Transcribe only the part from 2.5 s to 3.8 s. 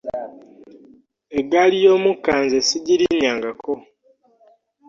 ssigirinnyangako!